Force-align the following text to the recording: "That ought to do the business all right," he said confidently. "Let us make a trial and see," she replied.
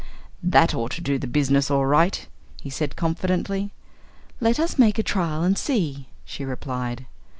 "That 0.41 0.73
ought 0.73 0.89
to 0.93 1.01
do 1.01 1.19
the 1.19 1.27
business 1.27 1.69
all 1.69 1.85
right," 1.85 2.27
he 2.59 2.71
said 2.71 2.95
confidently. 2.95 3.71
"Let 4.39 4.59
us 4.59 4.79
make 4.79 4.97
a 4.97 5.03
trial 5.03 5.43
and 5.43 5.55
see," 5.55 6.07
she 6.25 6.43
replied. 6.43 7.05